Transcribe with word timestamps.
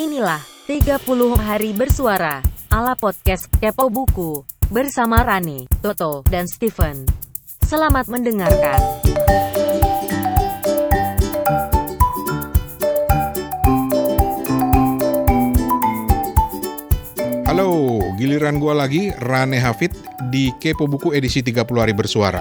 Inilah 0.00 0.40
30 0.64 0.96
hari 1.36 1.76
bersuara 1.76 2.40
ala 2.72 2.96
podcast 2.96 3.52
Kepo 3.60 3.92
Buku 3.92 4.48
bersama 4.72 5.20
Rani, 5.20 5.68
Toto, 5.84 6.24
dan 6.32 6.48
Steven. 6.48 7.04
Selamat 7.60 8.08
mendengarkan. 8.08 8.80
Halo, 17.44 18.00
giliran 18.16 18.56
gua 18.56 18.72
lagi 18.72 19.12
Rane 19.20 19.60
Hafid 19.60 19.92
di 20.32 20.48
Kepo 20.56 20.88
Buku 20.88 21.12
edisi 21.12 21.44
30 21.44 21.60
hari 21.76 21.92
bersuara. 21.92 22.40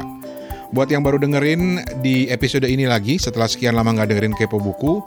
Buat 0.71 0.95
yang 0.95 1.03
baru 1.03 1.19
dengerin 1.19 1.83
di 1.99 2.31
episode 2.31 2.71
ini 2.71 2.87
lagi 2.87 3.19
setelah 3.19 3.51
sekian 3.51 3.75
lama 3.75 3.99
nggak 3.99 4.15
dengerin 4.15 4.37
Kepo 4.39 4.63
Buku, 4.63 5.03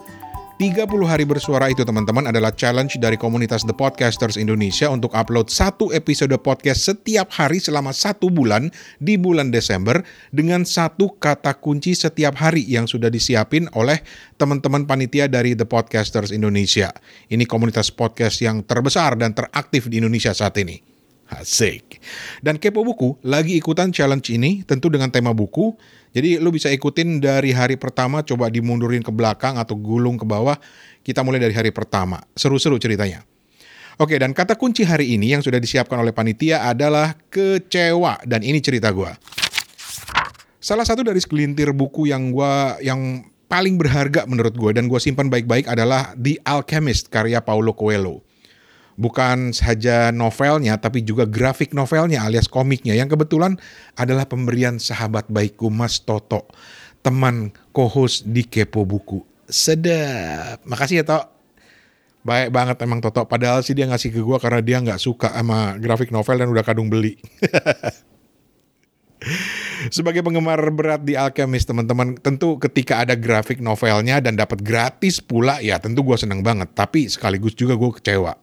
30 0.62 0.86
hari 1.10 1.26
bersuara 1.26 1.74
itu 1.74 1.82
teman-teman 1.82 2.30
adalah 2.30 2.54
challenge 2.54 2.94
dari 3.02 3.18
komunitas 3.18 3.66
The 3.66 3.74
Podcasters 3.74 4.38
Indonesia 4.38 4.86
untuk 4.86 5.10
upload 5.10 5.50
satu 5.50 5.90
episode 5.90 6.30
podcast 6.38 6.86
setiap 6.86 7.34
hari 7.34 7.58
selama 7.58 7.90
satu 7.90 8.30
bulan 8.30 8.70
di 9.02 9.18
bulan 9.18 9.50
Desember 9.50 10.06
dengan 10.30 10.62
satu 10.62 11.18
kata 11.18 11.58
kunci 11.58 11.98
setiap 11.98 12.38
hari 12.38 12.62
yang 12.62 12.86
sudah 12.86 13.10
disiapin 13.10 13.66
oleh 13.74 14.06
teman-teman 14.38 14.86
panitia 14.86 15.26
dari 15.26 15.58
The 15.58 15.66
Podcasters 15.66 16.30
Indonesia. 16.30 16.94
Ini 17.26 17.42
komunitas 17.42 17.90
podcast 17.90 18.38
yang 18.38 18.62
terbesar 18.62 19.18
dan 19.18 19.34
teraktif 19.34 19.90
di 19.90 19.98
Indonesia 19.98 20.30
saat 20.30 20.54
ini. 20.62 20.91
Asik. 21.38 22.02
Dan 22.44 22.60
Kepo 22.60 22.84
Buku 22.84 23.16
lagi 23.24 23.56
ikutan 23.56 23.88
challenge 23.88 24.28
ini 24.34 24.60
tentu 24.68 24.92
dengan 24.92 25.08
tema 25.08 25.32
buku. 25.32 25.72
Jadi 26.12 26.36
lu 26.36 26.52
bisa 26.52 26.68
ikutin 26.68 27.24
dari 27.24 27.56
hari 27.56 27.80
pertama 27.80 28.20
coba 28.20 28.52
dimundurin 28.52 29.00
ke 29.00 29.08
belakang 29.08 29.56
atau 29.56 29.72
gulung 29.72 30.20
ke 30.20 30.28
bawah. 30.28 30.60
Kita 31.00 31.24
mulai 31.24 31.40
dari 31.40 31.56
hari 31.56 31.72
pertama. 31.72 32.20
Seru-seru 32.36 32.76
ceritanya. 32.76 33.24
Oke, 33.96 34.16
dan 34.16 34.36
kata 34.36 34.56
kunci 34.56 34.84
hari 34.84 35.16
ini 35.16 35.32
yang 35.32 35.44
sudah 35.44 35.60
disiapkan 35.60 36.00
oleh 36.00 36.12
panitia 36.12 36.64
adalah 36.64 37.16
kecewa 37.28 38.20
dan 38.24 38.40
ini 38.40 38.60
cerita 38.60 38.88
gua. 38.92 39.16
Salah 40.62 40.86
satu 40.86 41.04
dari 41.04 41.20
segelintir 41.20 41.72
buku 41.76 42.08
yang 42.08 42.32
gua 42.32 42.76
yang 42.80 43.24
paling 43.52 43.76
berharga 43.76 44.24
menurut 44.24 44.56
gue 44.56 44.72
dan 44.72 44.88
gue 44.88 44.96
simpan 44.96 45.28
baik-baik 45.28 45.68
adalah 45.68 46.16
The 46.16 46.40
Alchemist 46.40 47.12
karya 47.12 47.44
Paulo 47.44 47.76
Coelho 47.76 48.24
bukan 48.96 49.56
saja 49.56 50.12
novelnya 50.12 50.76
tapi 50.76 51.04
juga 51.04 51.24
grafik 51.24 51.72
novelnya 51.72 52.24
alias 52.24 52.48
komiknya 52.48 52.92
yang 52.92 53.08
kebetulan 53.08 53.56
adalah 53.96 54.28
pemberian 54.28 54.76
sahabat 54.76 55.28
baikku 55.32 55.72
Mas 55.72 56.00
Toto, 56.02 56.48
teman 57.00 57.52
co-host 57.72 58.28
di 58.28 58.44
Kepo 58.44 58.84
Buku. 58.84 59.24
Sedap. 59.48 60.64
Makasih 60.64 61.02
ya 61.02 61.04
Tok. 61.04 61.24
Baik 62.22 62.54
banget 62.54 62.78
emang 62.86 63.02
Toto. 63.02 63.26
Padahal 63.26 63.66
sih 63.66 63.74
dia 63.74 63.84
ngasih 63.90 64.14
ke 64.14 64.20
gue 64.22 64.38
karena 64.38 64.62
dia 64.62 64.78
nggak 64.78 65.00
suka 65.02 65.34
sama 65.34 65.74
grafik 65.76 66.14
novel 66.14 66.38
dan 66.38 66.48
udah 66.48 66.64
kadung 66.64 66.86
beli. 66.88 67.18
Sebagai 69.94 70.22
penggemar 70.22 70.58
berat 70.70 71.02
di 71.02 71.18
Alchemist 71.18 71.66
teman-teman, 71.66 72.14
tentu 72.18 72.58
ketika 72.58 73.02
ada 73.02 73.18
grafik 73.18 73.58
novelnya 73.58 74.22
dan 74.22 74.38
dapat 74.38 74.62
gratis 74.62 75.18
pula 75.18 75.58
ya 75.58 75.78
tentu 75.82 76.06
gue 76.06 76.14
seneng 76.14 76.42
banget. 76.42 76.70
Tapi 76.74 77.10
sekaligus 77.10 77.58
juga 77.58 77.74
gue 77.74 77.90
kecewa 77.98 78.41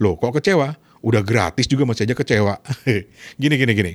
Loh 0.00 0.18
kok 0.18 0.40
kecewa? 0.40 0.74
Udah 1.04 1.20
gratis 1.20 1.68
juga 1.68 1.84
masih 1.84 2.08
aja 2.08 2.14
kecewa. 2.16 2.58
gini 3.40 3.54
gini 3.60 3.72
gini. 3.76 3.92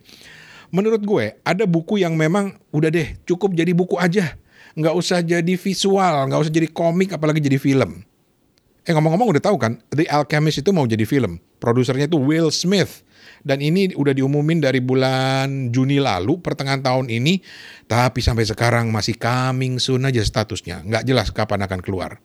Menurut 0.69 1.02
gue 1.02 1.42
ada 1.42 1.66
buku 1.66 1.97
yang 1.97 2.14
memang 2.14 2.53
udah 2.69 2.94
deh 2.94 3.17
cukup 3.25 3.58
jadi 3.58 3.73
buku 3.73 3.97
aja. 3.97 4.38
Nggak 4.77 4.95
usah 4.95 5.20
jadi 5.25 5.53
visual, 5.58 6.30
nggak 6.30 6.39
usah 6.45 6.53
jadi 6.53 6.70
komik 6.70 7.17
apalagi 7.17 7.42
jadi 7.42 7.58
film. 7.58 8.05
Eh 8.86 8.94
ngomong-ngomong 8.95 9.33
udah 9.33 9.44
tahu 9.44 9.58
kan, 9.59 9.81
The 9.94 10.08
Alchemist 10.08 10.61
itu 10.61 10.70
mau 10.73 10.86
jadi 10.86 11.03
film. 11.03 11.42
Produsernya 11.58 12.08
itu 12.08 12.17
Will 12.17 12.53
Smith. 12.53 13.03
Dan 13.39 13.64
ini 13.64 13.95
udah 13.95 14.11
diumumin 14.11 14.59
dari 14.59 14.83
bulan 14.83 15.72
Juni 15.72 16.02
lalu, 16.02 16.39
pertengahan 16.39 16.83
tahun 16.83 17.08
ini. 17.08 17.39
Tapi 17.88 18.20
sampai 18.20 18.49
sekarang 18.49 18.92
masih 18.92 19.15
coming 19.15 19.80
soon 19.80 20.08
aja 20.08 20.23
statusnya. 20.23 20.83
Nggak 20.86 21.04
jelas 21.08 21.27
kapan 21.32 21.64
akan 21.65 21.80
keluar. 21.83 22.20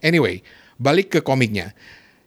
Anyway, 0.00 0.40
balik 0.80 1.18
ke 1.18 1.20
komiknya. 1.20 1.76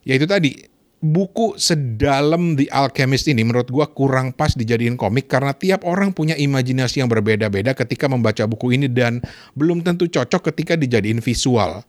Yaitu 0.06 0.30
tadi, 0.30 0.56
buku 1.04 1.56
sedalam 1.60 2.56
The 2.56 2.72
Alchemist 2.72 3.28
ini 3.28 3.44
menurut 3.44 3.70
gua 3.70 3.88
kurang 3.90 4.32
pas 4.34 4.56
dijadiin 4.56 4.96
komik 4.96 5.28
karena 5.30 5.52
tiap 5.54 5.84
orang 5.84 6.16
punya 6.16 6.34
imajinasi 6.34 7.04
yang 7.04 7.10
berbeda-beda 7.12 7.76
ketika 7.76 8.10
membaca 8.10 8.44
buku 8.48 8.76
ini 8.76 8.88
dan 8.88 9.20
belum 9.54 9.84
tentu 9.84 10.08
cocok 10.08 10.52
ketika 10.54 10.74
dijadiin 10.80 11.20
visual. 11.20 11.84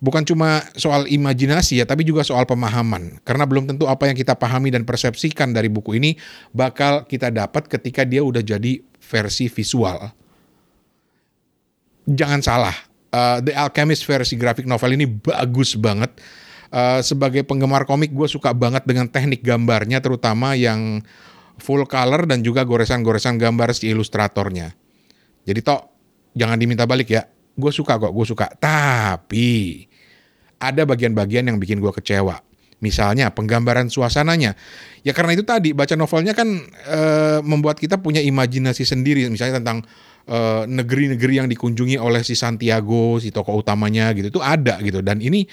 Bukan 0.00 0.24
cuma 0.24 0.64
soal 0.80 1.04
imajinasi 1.12 1.76
ya, 1.76 1.84
tapi 1.84 2.08
juga 2.08 2.24
soal 2.24 2.48
pemahaman. 2.48 3.20
Karena 3.20 3.44
belum 3.44 3.68
tentu 3.68 3.84
apa 3.84 4.08
yang 4.08 4.16
kita 4.16 4.32
pahami 4.32 4.72
dan 4.72 4.88
persepsikan 4.88 5.52
dari 5.52 5.68
buku 5.68 6.00
ini 6.00 6.16
bakal 6.56 7.04
kita 7.04 7.28
dapat 7.28 7.68
ketika 7.68 8.08
dia 8.08 8.24
udah 8.24 8.40
jadi 8.40 8.80
versi 8.96 9.52
visual. 9.52 10.08
Jangan 12.08 12.40
salah, 12.40 12.72
uh, 13.12 13.44
The 13.44 13.52
Alchemist 13.52 14.08
versi 14.08 14.40
grafik 14.40 14.64
novel 14.64 14.96
ini 14.96 15.04
bagus 15.04 15.76
banget 15.76 16.16
uh, 16.70 17.00
sebagai 17.02 17.42
penggemar 17.46 17.84
komik 17.84 18.14
gue 18.14 18.28
suka 18.30 18.54
banget 18.54 18.86
dengan 18.86 19.06
teknik 19.10 19.42
gambarnya 19.42 19.98
terutama 20.02 20.54
yang 20.54 21.02
full 21.60 21.84
color 21.84 22.24
dan 22.24 22.40
juga 22.40 22.64
goresan-goresan 22.64 23.36
gambar 23.36 23.76
si 23.76 23.92
ilustratornya. 23.92 24.72
Jadi 25.44 25.60
tok 25.60 25.80
jangan 26.34 26.56
diminta 26.56 26.88
balik 26.88 27.12
ya. 27.12 27.28
Gue 27.54 27.70
suka 27.70 28.00
kok, 28.00 28.10
gue 28.10 28.26
suka. 28.26 28.48
Tapi 28.56 29.84
ada 30.56 30.82
bagian-bagian 30.88 31.52
yang 31.52 31.60
bikin 31.60 31.78
gue 31.78 31.92
kecewa. 31.92 32.40
Misalnya 32.80 33.28
penggambaran 33.28 33.92
suasananya. 33.92 34.56
Ya 35.04 35.12
karena 35.12 35.36
itu 35.36 35.44
tadi 35.44 35.76
baca 35.76 35.92
novelnya 36.00 36.32
kan 36.32 36.48
e, 36.88 37.00
membuat 37.44 37.76
kita 37.76 38.00
punya 38.00 38.24
imajinasi 38.24 38.88
sendiri. 38.88 39.28
Misalnya 39.28 39.60
tentang 39.60 39.84
negeri 40.30 41.10
negeri-negeri 41.10 41.34
yang 41.42 41.48
dikunjungi 41.50 41.98
oleh 41.98 42.22
si 42.22 42.38
Santiago, 42.38 43.18
si 43.18 43.34
tokoh 43.34 43.60
utamanya 43.60 44.14
gitu. 44.14 44.32
Itu 44.32 44.40
ada 44.40 44.78
gitu. 44.80 45.04
Dan 45.04 45.18
ini 45.20 45.44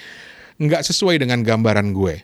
nggak 0.58 0.82
sesuai 0.86 1.22
dengan 1.22 1.42
gambaran 1.46 1.94
gue. 1.94 2.16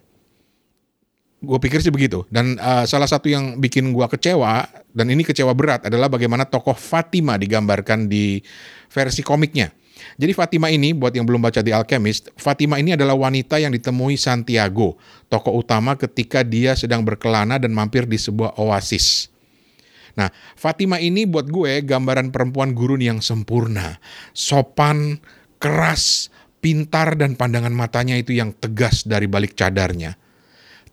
Gue 1.43 1.59
pikir 1.59 1.83
sih 1.83 1.91
begitu. 1.91 2.23
Dan 2.31 2.55
uh, 2.55 2.87
salah 2.87 3.07
satu 3.07 3.27
yang 3.27 3.59
bikin 3.59 3.91
gue 3.91 4.05
kecewa, 4.07 4.63
dan 4.95 5.11
ini 5.11 5.27
kecewa 5.27 5.51
berat, 5.51 5.85
adalah 5.91 6.07
bagaimana 6.07 6.47
tokoh 6.47 6.75
Fatima 6.75 7.35
digambarkan 7.35 8.07
di 8.07 8.39
versi 8.87 9.19
komiknya. 9.21 9.75
Jadi 10.15 10.31
Fatima 10.31 10.71
ini, 10.71 10.95
buat 10.95 11.11
yang 11.11 11.27
belum 11.27 11.43
baca 11.43 11.59
The 11.59 11.75
Alchemist, 11.75 12.31
Fatima 12.39 12.79
ini 12.79 12.95
adalah 12.95 13.15
wanita 13.15 13.59
yang 13.59 13.75
ditemui 13.75 14.15
Santiago, 14.15 14.95
tokoh 15.27 15.59
utama 15.63 15.99
ketika 15.99 16.47
dia 16.47 16.79
sedang 16.79 17.03
berkelana 17.03 17.59
dan 17.59 17.75
mampir 17.75 18.07
di 18.07 18.15
sebuah 18.15 18.55
oasis. 18.59 19.27
Nah, 20.13 20.29
Fatima 20.53 21.01
ini 21.01 21.25
buat 21.25 21.49
gue 21.49 21.81
gambaran 21.81 22.29
perempuan 22.29 22.71
gurun 22.71 23.01
yang 23.01 23.19
sempurna, 23.19 23.97
sopan, 24.31 25.17
keras, 25.57 26.29
pintar 26.63 27.19
dan 27.19 27.35
pandangan 27.35 27.75
matanya 27.75 28.15
itu 28.15 28.31
yang 28.31 28.55
tegas 28.55 29.03
dari 29.03 29.27
balik 29.27 29.59
cadarnya. 29.59 30.15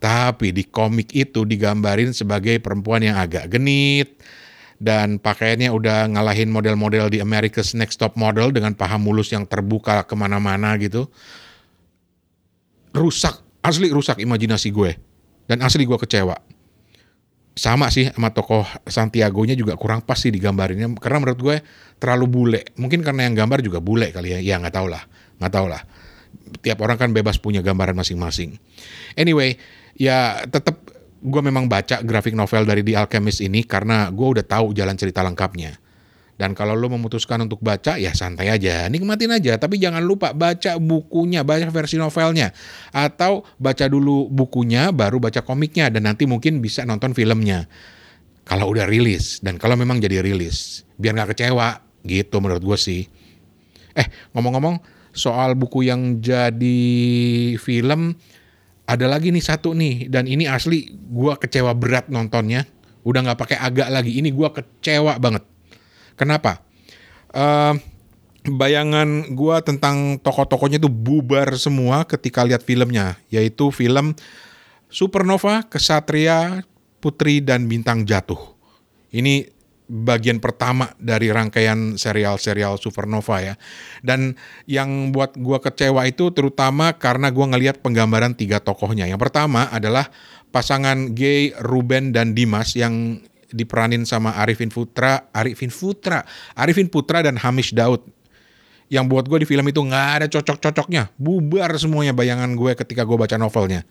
Tapi 0.03 0.51
di 0.51 0.67
komik 0.67 1.15
itu 1.15 1.47
digambarin 1.47 2.11
sebagai 2.11 2.59
perempuan 2.59 3.07
yang 3.07 3.15
agak 3.21 3.55
genit, 3.55 4.19
dan 4.81 5.21
pakaiannya 5.21 5.71
udah 5.71 6.09
ngalahin 6.11 6.51
model-model 6.51 7.13
di 7.13 7.21
America's 7.21 7.77
Next 7.77 8.01
Top 8.01 8.17
Model 8.17 8.51
dengan 8.51 8.73
paha 8.75 8.97
mulus 8.99 9.31
yang 9.31 9.47
terbuka 9.47 10.03
ke 10.09 10.17
mana-mana 10.17 10.75
gitu. 10.81 11.07
Rusak, 12.97 13.45
asli 13.63 13.93
rusak 13.93 14.19
imajinasi 14.19 14.73
gue. 14.73 14.97
Dan 15.47 15.61
asli 15.61 15.85
gue 15.85 16.01
kecewa. 16.01 16.35
Sama 17.55 17.93
sih 17.93 18.09
sama 18.09 18.33
tokoh 18.33 18.65
Santiago-nya 18.89 19.53
juga 19.53 19.77
kurang 19.77 20.01
pas 20.01 20.17
sih 20.17 20.33
digambarinnya. 20.33 20.97
Karena 20.97 21.29
menurut 21.29 21.41
gue 21.45 21.57
terlalu 22.01 22.27
bule. 22.27 22.61
Mungkin 22.81 23.05
karena 23.05 23.29
yang 23.29 23.37
gambar 23.37 23.61
juga 23.61 23.85
bule 23.85 24.09
kali 24.17 24.33
ya. 24.33 24.39
Ya 24.41 24.57
nggak 24.57 24.75
tau 24.75 24.89
lah 24.89 25.05
nggak 25.41 25.53
tahu 25.53 25.67
lah 25.73 25.83
tiap 26.61 26.79
orang 26.85 27.01
kan 27.01 27.11
bebas 27.11 27.41
punya 27.41 27.65
gambaran 27.65 27.97
masing-masing 27.97 28.61
anyway 29.17 29.57
ya 29.97 30.45
tetap 30.47 30.79
gue 31.21 31.43
memang 31.45 31.69
baca 31.69 32.01
grafik 32.01 32.33
novel 32.33 32.65
dari 32.65 32.81
The 32.85 33.01
Alchemist 33.01 33.45
ini 33.45 33.65
karena 33.65 34.09
gue 34.09 34.29
udah 34.39 34.45
tahu 34.45 34.73
jalan 34.77 34.97
cerita 34.97 35.21
lengkapnya 35.25 35.77
dan 36.41 36.57
kalau 36.57 36.73
lo 36.73 36.89
memutuskan 36.89 37.45
untuk 37.45 37.61
baca 37.61 38.01
ya 38.01 38.17
santai 38.17 38.49
aja, 38.49 38.89
nikmatin 38.89 39.29
aja. 39.29 39.61
Tapi 39.61 39.77
jangan 39.77 40.01
lupa 40.01 40.33
baca 40.33 40.81
bukunya, 40.81 41.45
baca 41.45 41.69
versi 41.69 42.01
novelnya. 42.01 42.57
Atau 42.97 43.45
baca 43.61 43.85
dulu 43.85 44.25
bukunya 44.33 44.89
baru 44.89 45.21
baca 45.21 45.45
komiknya 45.45 45.93
dan 45.93 46.09
nanti 46.09 46.25
mungkin 46.25 46.65
bisa 46.65 46.89
nonton 46.89 47.13
filmnya. 47.13 47.69
Kalau 48.49 48.73
udah 48.73 48.89
rilis 48.89 49.45
dan 49.45 49.61
kalau 49.61 49.77
memang 49.77 50.01
jadi 50.01 50.25
rilis. 50.25 50.89
Biar 50.97 51.13
gak 51.13 51.37
kecewa 51.37 51.85
gitu 52.09 52.41
menurut 52.41 52.65
gue 52.65 52.79
sih. 52.81 53.05
Eh 53.93 54.09
ngomong-ngomong 54.33 54.81
soal 55.11 55.59
buku 55.59 55.87
yang 55.87 56.19
jadi 56.23 56.81
film 57.59 58.15
ada 58.87 59.07
lagi 59.07 59.31
nih 59.31 59.45
satu 59.45 59.75
nih. 59.75 60.11
Dan 60.11 60.27
ini 60.27 60.47
asli 60.47 60.91
gue 60.91 61.33
kecewa 61.39 61.75
berat 61.75 62.11
nontonnya. 62.11 62.67
Udah 63.07 63.25
nggak 63.25 63.39
pakai 63.39 63.59
agak 63.59 63.89
lagi. 63.89 64.19
Ini 64.19 64.31
gue 64.35 64.49
kecewa 64.51 65.17
banget. 65.17 65.47
Kenapa? 66.19 66.61
Uh, 67.31 67.79
bayangan 68.49 69.37
gua 69.37 69.61
tentang 69.61 70.17
tokoh-tokohnya 70.21 70.81
itu 70.81 70.89
bubar 70.89 71.53
semua 71.61 72.09
ketika 72.09 72.41
lihat 72.47 72.65
filmnya, 72.65 73.21
yaitu 73.29 73.69
film 73.69 74.17
Supernova, 74.91 75.63
Kesatria, 75.71 76.67
Putri 76.99 77.39
dan 77.39 77.71
Bintang 77.71 78.03
Jatuh. 78.03 78.41
Ini 79.15 79.47
bagian 79.91 80.39
pertama 80.39 80.95
dari 81.03 81.35
rangkaian 81.35 81.99
serial-serial 81.99 82.79
Supernova 82.79 83.43
ya. 83.43 83.55
Dan 84.07 84.39
yang 84.71 85.11
buat 85.11 85.35
gua 85.35 85.59
kecewa 85.59 86.07
itu 86.07 86.31
terutama 86.31 86.95
karena 86.95 87.35
gua 87.35 87.51
ngelihat 87.51 87.83
penggambaran 87.83 88.39
tiga 88.39 88.63
tokohnya. 88.63 89.11
Yang 89.11 89.27
pertama 89.27 89.67
adalah 89.67 90.15
pasangan 90.55 91.11
gay 91.19 91.51
Ruben 91.59 92.15
dan 92.15 92.39
Dimas 92.39 92.79
yang 92.79 93.19
diperanin 93.51 94.07
sama 94.07 94.39
Arifin 94.39 94.71
Putra, 94.71 95.27
Arifin 95.35 95.75
Putra, 95.75 96.23
Arifin 96.55 96.87
Putra 96.87 97.27
dan 97.27 97.35
Hamish 97.35 97.75
Daud. 97.75 98.07
Yang 98.91 99.05
buat 99.07 99.25
gue 99.31 99.43
di 99.43 99.47
film 99.47 99.67
itu 99.71 99.83
nggak 99.83 100.09
ada 100.23 100.27
cocok-cocoknya, 100.27 101.15
bubar 101.15 101.71
semuanya 101.79 102.11
bayangan 102.11 102.59
gue 102.59 102.75
ketika 102.75 103.07
gue 103.07 103.15
baca 103.15 103.39
novelnya. 103.39 103.87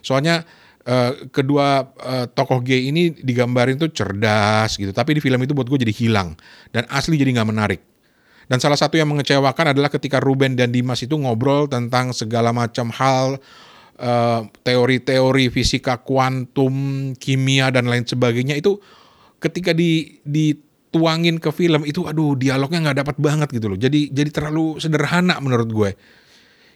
Soalnya 0.00 0.48
uh, 0.88 1.12
kedua 1.28 1.92
uh, 2.00 2.26
tokoh 2.32 2.64
gay 2.64 2.88
ini 2.88 3.12
digambarin 3.12 3.76
tuh 3.76 3.92
cerdas 3.92 4.80
gitu, 4.80 4.90
tapi 4.96 5.14
di 5.14 5.20
film 5.20 5.38
itu 5.44 5.52
buat 5.52 5.68
gue 5.68 5.84
jadi 5.84 5.92
hilang 5.92 6.32
dan 6.72 6.88
asli 6.88 7.20
jadi 7.20 7.36
nggak 7.36 7.48
menarik. 7.52 7.80
Dan 8.48 8.64
salah 8.64 8.80
satu 8.80 8.96
yang 8.96 9.12
mengecewakan 9.12 9.76
adalah 9.76 9.92
ketika 9.92 10.24
Ruben 10.24 10.56
dan 10.56 10.72
Dimas 10.72 11.04
itu 11.04 11.12
ngobrol 11.20 11.68
tentang 11.68 12.16
segala 12.16 12.48
macam 12.56 12.88
hal 12.88 13.36
teori 13.98 15.02
teori-teori 15.02 15.50
fisika 15.50 15.98
kuantum, 15.98 17.12
kimia 17.18 17.74
dan 17.74 17.90
lain 17.90 18.06
sebagainya 18.06 18.54
itu 18.54 18.78
ketika 19.42 19.74
di 19.74 20.22
dituangin 20.22 21.42
ke 21.42 21.50
film 21.50 21.82
itu 21.82 22.06
aduh 22.06 22.38
dialognya 22.38 22.88
nggak 22.88 22.98
dapat 23.02 23.16
banget 23.18 23.48
gitu 23.50 23.74
loh. 23.74 23.78
Jadi 23.78 24.14
jadi 24.14 24.30
terlalu 24.30 24.78
sederhana 24.78 25.42
menurut 25.42 25.68
gue. 25.68 25.90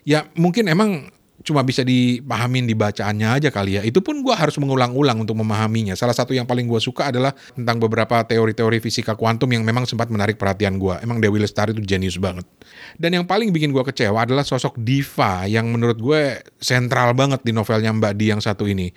Ya 0.02 0.26
mungkin 0.34 0.66
emang 0.66 1.14
cuma 1.42 1.64
bisa 1.66 1.82
dipahamin 1.82 2.68
di 2.68 2.76
bacaannya 2.76 3.28
aja 3.40 3.48
kali 3.50 3.80
ya. 3.80 3.82
Itu 3.82 4.04
pun 4.04 4.20
gue 4.22 4.30
harus 4.30 4.54
mengulang-ulang 4.60 5.24
untuk 5.26 5.34
memahaminya. 5.40 5.98
Salah 5.98 6.14
satu 6.14 6.36
yang 6.36 6.46
paling 6.46 6.70
gue 6.70 6.78
suka 6.78 7.10
adalah 7.10 7.34
tentang 7.56 7.82
beberapa 7.82 8.22
teori-teori 8.22 8.78
fisika 8.78 9.18
kuantum 9.18 9.50
yang 9.50 9.66
memang 9.66 9.88
sempat 9.88 10.06
menarik 10.12 10.38
perhatian 10.38 10.78
gue. 10.78 10.94
Emang 11.02 11.18
Dewi 11.18 11.42
Lestari 11.42 11.74
itu 11.74 11.82
jenius 11.82 12.20
banget. 12.20 12.46
Dan 12.94 13.18
yang 13.18 13.26
paling 13.26 13.50
bikin 13.50 13.74
gue 13.74 13.82
kecewa 13.82 14.22
adalah 14.22 14.46
sosok 14.46 14.78
Diva 14.78 15.48
yang 15.50 15.66
menurut 15.72 15.98
gue 15.98 16.20
sentral 16.62 17.10
banget 17.16 17.42
di 17.42 17.50
novelnya 17.50 17.90
Mbak 17.90 18.14
Di 18.14 18.26
yang 18.30 18.40
satu 18.44 18.70
ini. 18.70 18.94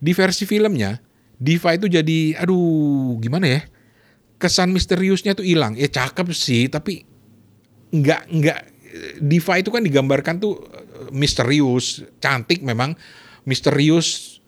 Di 0.00 0.16
versi 0.16 0.48
filmnya, 0.48 0.96
Diva 1.36 1.74
itu 1.76 1.90
jadi 1.90 2.38
aduh 2.40 3.18
gimana 3.18 3.50
ya 3.50 3.60
kesan 4.38 4.70
misteriusnya 4.70 5.34
tuh 5.38 5.46
hilang 5.46 5.78
ya 5.78 5.86
cakep 5.86 6.26
sih 6.34 6.66
tapi 6.66 7.02
nggak 7.94 8.22
nggak 8.30 8.60
Diva 9.24 9.56
itu 9.56 9.72
kan 9.72 9.80
digambarkan 9.80 10.36
tuh 10.36 10.68
misterius 11.10 12.06
cantik 12.22 12.62
memang 12.62 12.94
misterius 13.48 14.38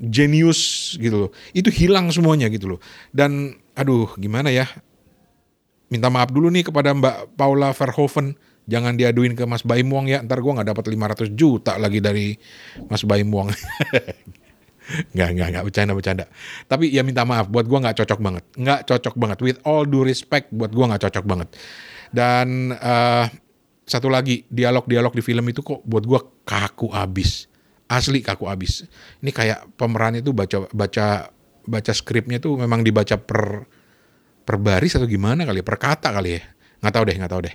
jenius 0.00 0.94
gitu 0.96 1.28
loh. 1.28 1.30
Itu 1.52 1.68
hilang 1.68 2.08
semuanya 2.08 2.48
gitu 2.48 2.76
loh. 2.76 2.80
Dan 3.12 3.60
aduh 3.76 4.08
gimana 4.16 4.48
ya? 4.48 4.66
Minta 5.92 6.08
maaf 6.08 6.32
dulu 6.32 6.48
nih 6.48 6.70
kepada 6.70 6.96
Mbak 6.96 7.36
Paula 7.36 7.76
Verhoeven. 7.76 8.34
Jangan 8.70 8.94
diaduin 8.94 9.34
ke 9.34 9.44
Mas 9.50 9.66
Baim 9.66 9.90
Wong 9.90 10.06
ya 10.06 10.22
ntar 10.22 10.38
gue 10.38 10.52
nggak 10.52 10.68
dapat 10.70 10.84
500 10.94 11.34
juta 11.34 11.74
lagi 11.74 11.98
dari 11.98 12.38
Mas 12.86 13.02
Baim 13.02 13.26
Wong 13.34 13.50
nggak 15.14 15.28
nggak 15.34 15.48
nggak 15.54 15.64
bercanda 15.66 15.92
bercanda. 15.92 16.24
Tapi 16.70 16.86
ya 16.94 17.02
minta 17.02 17.26
maaf 17.26 17.50
buat 17.50 17.66
gue 17.66 17.78
nggak 17.78 17.98
cocok 17.98 18.20
banget. 18.22 18.44
Nggak 18.54 18.80
cocok 18.86 19.14
banget 19.18 19.38
with 19.42 19.58
all 19.66 19.82
due 19.82 20.06
respect 20.06 20.54
buat 20.54 20.70
gue 20.70 20.84
nggak 20.86 21.02
cocok 21.10 21.24
banget. 21.26 21.48
Dan 22.14 22.74
uh, 22.78 23.26
satu 23.90 24.06
lagi 24.06 24.46
dialog-dialog 24.46 25.10
di 25.10 25.22
film 25.26 25.42
itu 25.50 25.66
kok 25.66 25.82
buat 25.82 26.06
gue 26.06 26.20
kaku 26.46 26.94
abis. 26.94 27.50
Asli 27.90 28.22
kaku 28.22 28.46
abis. 28.46 28.86
Ini 29.18 29.34
kayak 29.34 29.74
pemeran 29.74 30.14
itu 30.14 30.30
baca 30.30 30.70
baca 30.70 31.34
baca 31.66 31.92
skripnya 31.92 32.38
tuh 32.38 32.54
memang 32.54 32.86
dibaca 32.86 33.18
per 33.18 33.66
per 34.46 34.56
baris 34.62 34.94
atau 34.94 35.10
gimana 35.10 35.42
kali 35.42 35.58
ya? 35.58 35.66
Per 35.66 35.76
kata 35.82 36.14
kali 36.14 36.38
ya? 36.38 36.42
Nggak 36.78 36.92
tahu 36.94 37.04
deh 37.10 37.16
nggak 37.18 37.32
tahu 37.34 37.42
deh. 37.50 37.54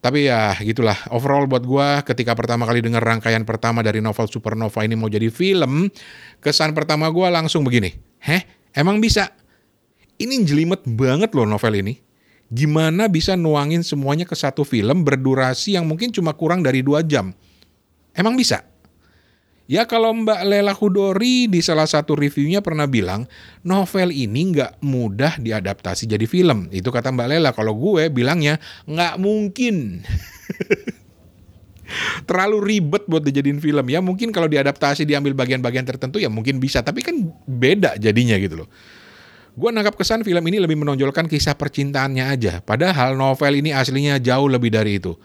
Tapi 0.00 0.28
ya 0.28 0.54
gitulah, 0.62 0.96
overall 1.10 1.50
buat 1.50 1.64
gue 1.66 1.88
ketika 2.06 2.36
pertama 2.36 2.62
kali 2.62 2.78
denger 2.78 3.02
rangkaian 3.02 3.42
pertama 3.42 3.82
dari 3.82 3.98
novel 3.98 4.28
Supernova 4.30 4.84
ini 4.86 4.94
mau 4.94 5.10
jadi 5.10 5.32
film, 5.32 5.90
kesan 6.38 6.76
pertama 6.78 7.10
gue 7.10 7.26
langsung 7.26 7.66
begini, 7.66 7.90
heh 8.22 8.44
emang 8.76 9.02
bisa? 9.02 9.34
Ini 10.16 10.46
jelimet 10.46 10.86
banget 10.86 11.34
loh 11.34 11.44
novel 11.44 11.82
ini. 11.82 11.98
Gimana 12.46 13.10
bisa 13.10 13.34
nuangin 13.34 13.82
semuanya 13.82 14.22
ke 14.22 14.38
satu 14.38 14.62
film 14.62 15.02
berdurasi 15.02 15.74
yang 15.74 15.86
mungkin 15.86 16.14
cuma 16.14 16.30
kurang 16.30 16.62
dari 16.62 16.78
dua 16.78 17.02
jam? 17.02 17.34
Emang 18.14 18.38
bisa? 18.38 18.62
Ya 19.66 19.82
kalau 19.82 20.14
Mbak 20.14 20.40
Lela 20.46 20.70
Hudori 20.70 21.50
di 21.50 21.58
salah 21.58 21.90
satu 21.90 22.14
reviewnya 22.14 22.62
pernah 22.62 22.86
bilang 22.86 23.26
novel 23.66 24.14
ini 24.14 24.54
nggak 24.54 24.78
mudah 24.78 25.42
diadaptasi 25.42 26.06
jadi 26.06 26.22
film. 26.30 26.70
Itu 26.70 26.94
kata 26.94 27.10
Mbak 27.10 27.28
Lela. 27.34 27.50
Kalau 27.50 27.74
gue 27.74 28.06
bilangnya 28.06 28.62
nggak 28.86 29.18
mungkin. 29.18 30.06
Terlalu 32.30 32.56
ribet 32.62 33.10
buat 33.10 33.26
dijadiin 33.26 33.58
film. 33.58 33.90
Ya 33.90 33.98
mungkin 33.98 34.30
kalau 34.30 34.46
diadaptasi 34.46 35.02
diambil 35.02 35.34
bagian-bagian 35.34 35.82
tertentu 35.82 36.22
ya 36.22 36.30
mungkin 36.30 36.62
bisa. 36.62 36.86
Tapi 36.86 37.02
kan 37.02 37.26
beda 37.50 37.98
jadinya 37.98 38.38
gitu 38.38 38.62
loh. 38.62 38.70
Gue 39.56 39.72
nangkap 39.72 39.96
kesan 39.96 40.20
film 40.20 40.44
ini 40.52 40.60
lebih 40.60 40.76
menonjolkan 40.76 41.24
kisah 41.32 41.56
percintaannya 41.56 42.24
aja. 42.28 42.60
Padahal 42.60 43.16
novel 43.16 43.64
ini 43.64 43.72
aslinya 43.72 44.20
jauh 44.20 44.52
lebih 44.52 44.68
dari 44.68 45.00
itu. 45.00 45.16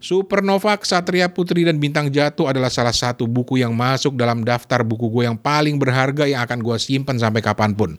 Supernova, 0.00 0.76
Ksatria 0.80 1.28
Putri, 1.28 1.68
dan 1.68 1.76
Bintang 1.76 2.08
Jatuh 2.08 2.48
adalah 2.48 2.72
salah 2.72 2.96
satu 2.96 3.28
buku 3.28 3.60
yang 3.60 3.76
masuk 3.76 4.16
dalam 4.16 4.40
daftar 4.40 4.84
buku 4.84 5.08
gue 5.12 5.28
yang 5.28 5.36
paling 5.36 5.76
berharga 5.76 6.24
yang 6.24 6.44
akan 6.44 6.60
gue 6.64 6.76
simpan 6.80 7.16
sampai 7.20 7.44
kapan 7.44 7.76
pun. 7.76 7.96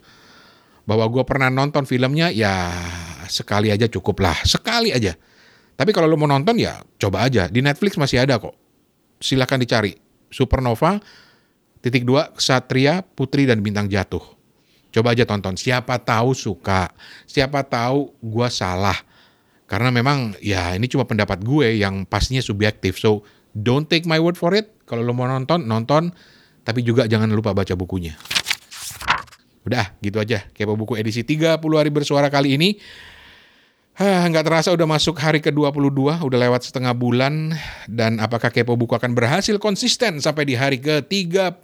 Bahwa 0.86 1.06
gue 1.10 1.22
pernah 1.26 1.50
nonton 1.50 1.86
filmnya, 1.86 2.30
ya 2.30 2.74
sekali 3.30 3.74
aja 3.74 3.86
cukup 3.86 4.22
lah. 4.22 4.38
Sekali 4.46 4.94
aja. 4.94 5.18
Tapi 5.74 5.92
kalau 5.94 6.06
lo 6.06 6.18
mau 6.18 6.30
nonton 6.30 6.62
ya 6.62 6.82
coba 7.02 7.26
aja. 7.26 7.50
Di 7.50 7.62
Netflix 7.66 7.98
masih 7.98 8.22
ada 8.22 8.38
kok. 8.38 8.54
Silahkan 9.18 9.58
dicari. 9.58 9.98
Supernova, 10.30 11.02
titik 11.82 12.06
dua, 12.06 12.30
Ksatria, 12.38 13.02
Putri, 13.02 13.50
dan 13.50 13.66
Bintang 13.66 13.90
Jatuh. 13.90 14.35
Coba 14.96 15.12
aja 15.12 15.28
tonton. 15.28 15.60
Siapa 15.60 16.00
tahu 16.00 16.32
suka. 16.32 16.96
Siapa 17.28 17.68
tahu 17.68 18.16
gue 18.24 18.48
salah 18.48 18.96
karena 19.68 19.92
memang 19.92 20.38
ya 20.40 20.78
ini 20.78 20.88
cuma 20.88 21.04
pendapat 21.04 21.44
gue 21.44 21.84
yang 21.84 22.08
pastinya 22.08 22.40
subjektif. 22.40 22.96
So 22.96 23.28
don't 23.52 23.92
take 23.92 24.08
my 24.08 24.24
word 24.24 24.40
for 24.40 24.56
it. 24.56 24.72
Kalau 24.88 25.04
lo 25.04 25.12
mau 25.12 25.28
nonton, 25.28 25.68
nonton. 25.68 26.16
Tapi 26.64 26.80
juga 26.80 27.12
jangan 27.12 27.28
lupa 27.28 27.52
baca 27.52 27.76
bukunya. 27.76 28.16
Udah 29.68 29.98
gitu 30.00 30.22
aja. 30.22 30.48
Kepo 30.56 30.80
buku 30.80 30.96
edisi 30.96 31.28
30 31.28 31.60
hari 31.60 31.92
bersuara 31.92 32.32
kali 32.32 32.56
ini. 32.56 32.80
Hah, 33.96 34.28
nggak 34.28 34.44
terasa 34.44 34.76
udah 34.76 34.84
masuk 34.84 35.16
hari 35.16 35.40
ke-22, 35.40 36.20
udah 36.20 36.40
lewat 36.40 36.68
setengah 36.68 36.92
bulan. 36.92 37.56
Dan 37.88 38.20
apakah 38.20 38.52
Kepo 38.52 38.76
Buku 38.76 38.92
akan 38.92 39.16
berhasil 39.16 39.56
konsisten 39.56 40.20
sampai 40.20 40.44
di 40.44 40.52
hari 40.60 40.84
ke-30? 40.84 41.64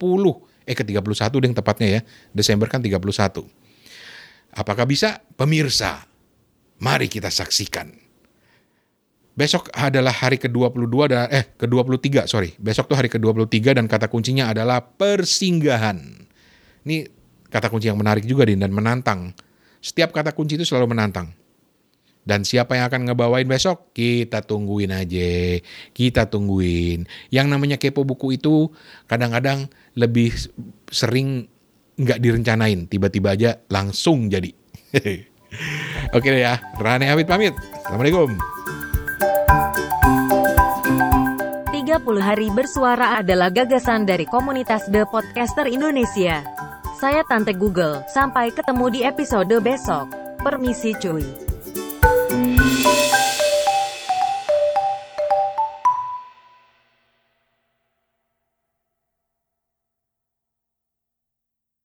Eh 0.66 0.78
ke-31 0.78 1.32
deh 1.32 1.52
tepatnya 1.56 1.88
ya. 1.88 2.02
Desember 2.32 2.70
kan 2.70 2.80
31. 2.80 3.02
Apakah 4.52 4.84
bisa? 4.84 5.24
Pemirsa, 5.40 6.12
Mari 6.82 7.06
kita 7.06 7.30
saksikan. 7.30 7.94
Besok 9.38 9.70
adalah 9.72 10.12
hari 10.12 10.42
ke-22 10.42 10.96
dan 11.08 11.30
eh 11.30 11.46
ke-23, 11.56 12.26
sorry. 12.26 12.58
Besok 12.58 12.90
tuh 12.92 12.98
hari 12.98 13.08
ke-23 13.08 13.78
dan 13.78 13.86
kata 13.86 14.10
kuncinya 14.10 14.50
adalah 14.50 14.82
persinggahan. 14.82 16.28
Ini 16.84 17.06
kata 17.48 17.70
kunci 17.70 17.88
yang 17.88 18.02
menarik 18.02 18.26
juga 18.26 18.50
Din 18.50 18.60
dan 18.60 18.74
menantang. 18.74 19.32
Setiap 19.78 20.10
kata 20.10 20.34
kunci 20.34 20.58
itu 20.58 20.66
selalu 20.66 20.98
menantang. 20.98 21.32
Dan 22.22 22.46
siapa 22.46 22.78
yang 22.78 22.86
akan 22.90 23.02
ngebawain 23.10 23.50
besok? 23.50 23.94
Kita 23.98 24.46
tungguin 24.46 24.94
aja. 24.94 25.58
Kita 25.92 26.30
tungguin. 26.30 27.10
Yang 27.34 27.48
namanya 27.50 27.78
kepo 27.82 28.06
buku 28.06 28.38
itu 28.38 28.70
kadang-kadang 29.10 29.66
lebih 29.98 30.30
sering 30.90 31.50
nggak 31.98 32.22
direncanain. 32.22 32.86
Tiba-tiba 32.86 33.34
aja 33.34 33.58
langsung 33.74 34.30
jadi. 34.30 34.54
Oke 36.16 36.28
deh 36.32 36.42
ya, 36.46 36.62
Rane 36.80 37.10
Hamid 37.10 37.28
pamit. 37.28 37.54
Assalamualaikum. 37.84 38.38
30 41.92 42.24
hari 42.24 42.48
bersuara 42.56 43.20
adalah 43.20 43.52
gagasan 43.52 44.08
dari 44.08 44.24
komunitas 44.24 44.88
The 44.88 45.04
Podcaster 45.12 45.68
Indonesia. 45.68 46.40
Saya 46.96 47.26
Tante 47.28 47.52
Google, 47.52 48.06
sampai 48.08 48.54
ketemu 48.56 48.86
di 48.94 49.00
episode 49.04 49.52
besok. 49.60 50.08
Permisi 50.40 50.96
cuy. 50.96 51.51